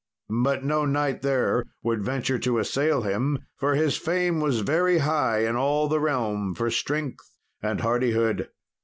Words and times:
But 0.43 0.63
no 0.63 0.83
knight 0.83 1.21
there 1.21 1.63
would 1.83 2.01
venture 2.03 2.39
to 2.39 2.57
assail 2.57 3.03
him, 3.03 3.45
for 3.55 3.75
his 3.75 3.97
fame 3.97 4.39
was 4.39 4.61
very 4.61 4.97
high 4.97 5.45
in 5.45 5.55
all 5.55 5.87
the 5.87 5.99
realm 5.99 6.55
for 6.55 6.71
strength 6.71 7.29
and 7.61 7.81
hardihood. 7.81 8.49